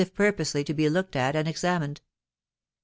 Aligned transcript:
purposely 0.15 0.63
to 0.63 0.73
be 0.73 0.89
looked 0.89 1.15
at 1.15 1.35
and 1.35 1.47
examined. 1.47 2.01